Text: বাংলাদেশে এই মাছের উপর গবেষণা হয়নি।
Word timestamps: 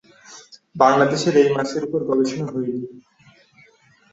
বাংলাদেশে 0.75 1.29
এই 1.41 1.49
মাছের 1.55 1.83
উপর 1.87 1.99
গবেষণা 2.09 2.45
হয়নি। 2.51 2.81